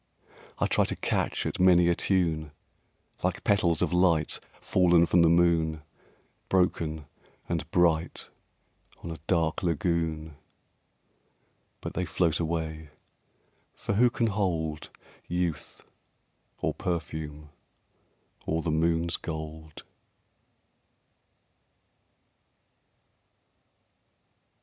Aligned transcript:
I 0.57 0.65
try 0.65 0.85
to 0.85 0.95
catch 0.95 1.45
at 1.45 1.59
many 1.59 1.87
a 1.87 1.93
tune 1.93 2.53
Like 3.23 3.43
petals 3.43 3.83
of 3.83 3.93
light 3.93 4.39
fallen 4.59 5.05
from 5.05 5.21
the 5.21 5.29
moon, 5.29 5.83
Broken 6.49 7.05
and 7.47 7.69
bright 7.69 8.27
on 9.03 9.11
a 9.11 9.19
dark 9.27 9.61
lagoon, 9.61 10.37
But 11.81 11.93
they 11.93 12.05
float 12.05 12.39
away 12.39 12.89
for 13.75 13.93
who 13.93 14.09
can 14.09 14.25
hold 14.25 14.89
Youth, 15.27 15.85
or 16.57 16.73
perfume 16.73 17.51
or 18.47 18.63
the 18.63 18.71
moon's 18.71 19.17
gold? 19.17 19.83